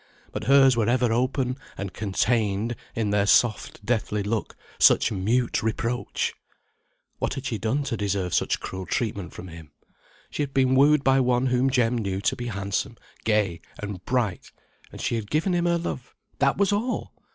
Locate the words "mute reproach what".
5.11-7.35